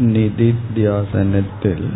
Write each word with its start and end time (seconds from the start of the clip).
நிதித்தியாசனத்தில் 0.00 1.88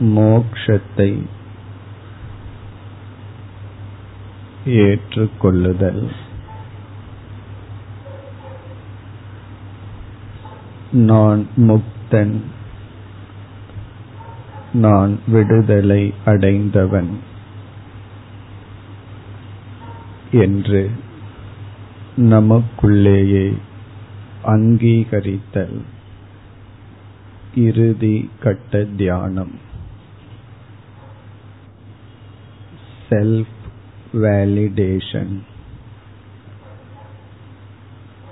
மோக்ஷத்தை 0.00 1.10
ஏற்றுக்கொள்ளுதல் 4.80 6.04
நான் 10.90 11.42
முக்தன் 11.56 12.36
நான் 14.72 15.18
விடுதலை 15.26 16.02
அடைந்தவன் 16.24 17.12
என்று 20.40 20.82
நமக்குள்ளேயே 22.16 23.54
அங்கீகரித்தல். 24.44 25.80
இறுதி 27.54 28.30
கட்ட 28.40 28.84
தியானம். 28.84 29.50
செல்ஃப் 33.08 33.56
வேலிடேஷன் 34.14 35.38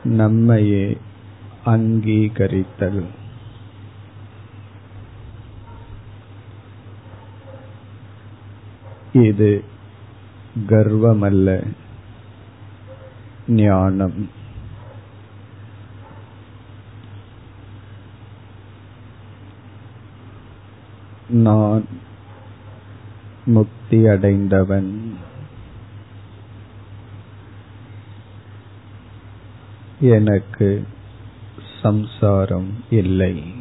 நம்மையே 0.04 0.96
அங்கீகரித்தல். 1.66 3.04
இது 9.12 9.64
கர்வமல்ல. 10.68 11.66
ஞானம். 13.48 14.30
நான் 21.28 21.84
முக்தி 23.44 24.06
அடைந்தவன். 24.06 25.18
எனக்கு 30.00 30.88
சம்சாரம் 31.82 32.84
இல்லை. 32.90 33.54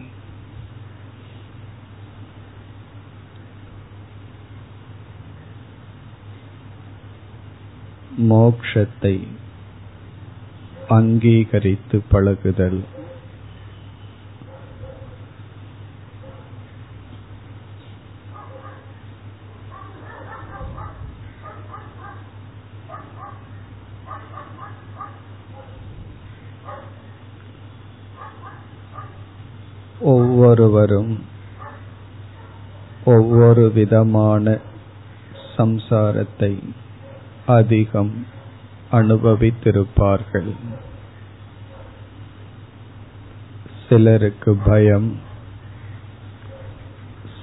மோக்ஷத்தை 8.19 9.27
அங்கீகரித்து 10.93 11.97
பழகுதல். 12.11 12.81
ஒவ்வொருவரும் 29.99 31.13
ஒவ்வொரு 33.05 33.71
விதமான 33.71 34.57
சம்சாரத்தை 35.57 36.51
அதிகம் 37.45 38.13
அனுபவித்திருப்பார்கள். 38.91 40.51
சிலருக்கு 43.89 44.57
பயம் 44.65 45.19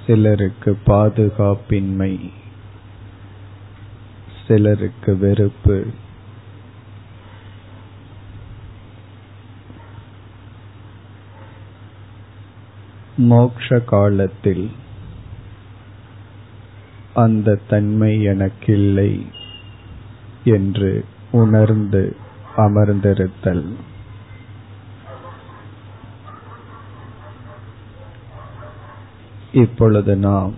சிலருக்கு 0.06 0.78
பாதுகாப்பின்மை 0.86 2.30
சிலருக்கு 4.46 5.16
வெறுப்பு. 5.16 5.86
மோக்ஷ 13.16 13.78
காலத்தில் 13.78 14.70
அந்த 17.14 17.58
தன்மை 17.68 18.22
எனக்கில்லை 18.22 19.26
என்று 20.44 21.04
உணர்ந்து 21.30 22.16
அமர்ந்திருத்தல். 22.56 23.74
இப்பொழுது 29.52 30.16
நாம் 30.16 30.54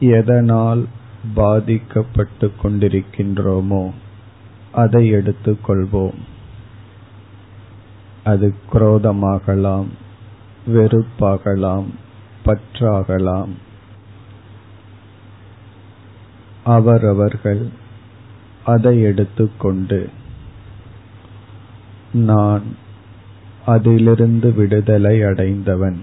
எதனால் 0.00 0.86
பாதிக்கப்பட்டு 1.34 2.52
கொண்டிருக்கின்றோமோ 2.62 3.92
அதை 4.72 5.12
எடுத்துக்கொள்வோம் 5.12 6.14
அது 8.24 8.54
குரோதமாகலாம் 8.72 9.86
வெறுப்பாகலாம் 10.66 11.84
பற்றாகலாம். 12.44 13.50
அவரவர்கள் 16.64 17.68
அதை 18.64 19.00
எடுத்துக்கொண்டு 19.02 20.10
நான் 22.12 22.62
அதிலிருந்து 23.70 24.48
விடுதலை 24.52 25.16
அடைந்தவன். 25.22 25.98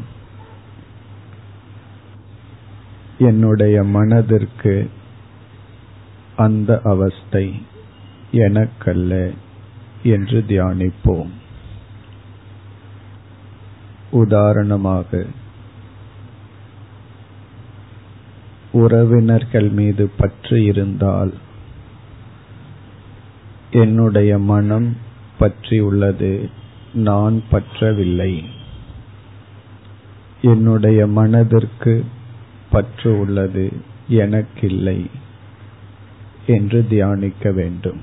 என்னுடைய 3.20 3.84
மனதிற்கு 3.84 4.76
அந்த 6.36 6.70
அவஸ்தை 6.84 7.46
எனக்கல்ல 8.32 9.34
என்று 10.04 10.40
தியானிப்போம். 10.48 11.34
உதாரணமாக 14.12 15.26
உறவினர்கள் 18.72 19.70
மீது 19.70 20.12
பற்று 20.18 20.58
இருந்தால் 20.64 21.34
என்னுடைய 23.72 24.32
மனம் 24.38 24.90
பற்றியுள்ளது 25.40 26.32
நான் 26.98 27.44
பற்றவில்லை. 27.52 28.44
என்னுடைய 30.42 31.08
மனதிற்கு 31.08 32.06
பற்று 32.72 33.20
உள்ளது 33.20 33.74
எனக்கில்லை 34.08 35.10
என்று 36.48 36.88
தியானிக்க 36.88 37.52
வேண்டும். 37.52 38.02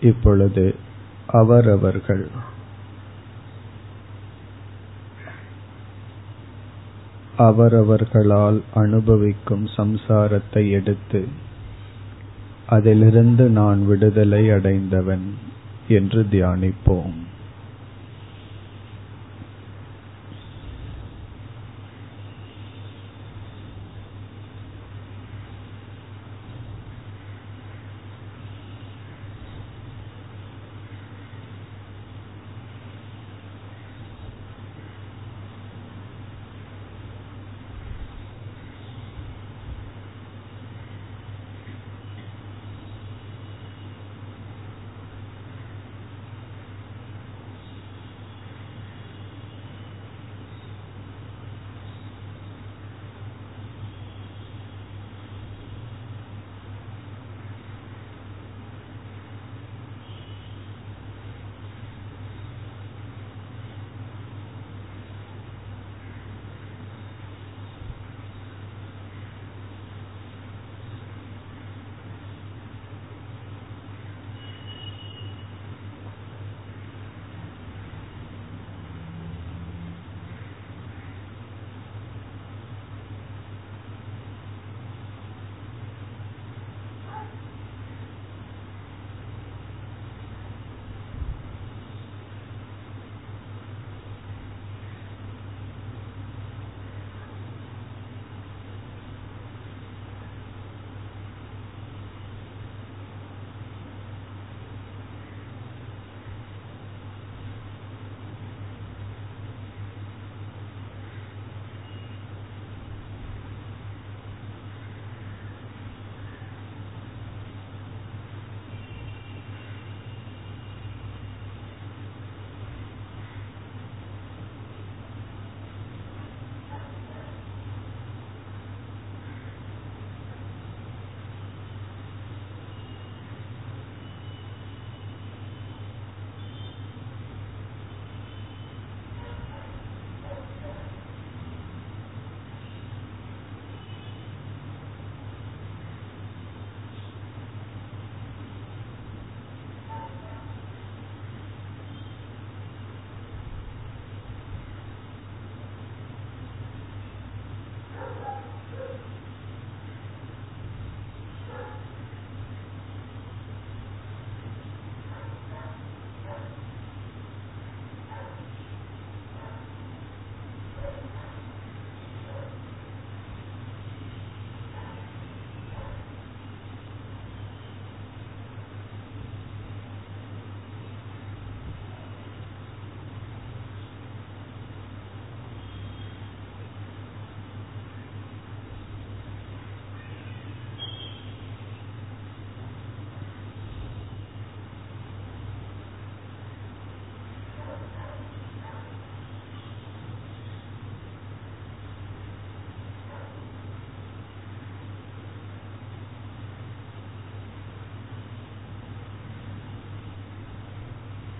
இப்பொழுது 0.00 0.74
அவரவர்கள். 1.26 2.28
அவரவர்களால் 7.38 8.62
அனுபவிக்கும் 8.74 9.66
சம்சாரத்தை 9.76 10.70
எடுத்து 10.70 11.28
அதிலிருந்து 12.66 13.48
நான் 13.48 13.86
விடுதலை 13.86 14.50
அடைந்தவன். 14.50 15.48
என்று 15.90 16.22
தியானிப்போம். 16.22 17.28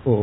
ओ 0.05 0.13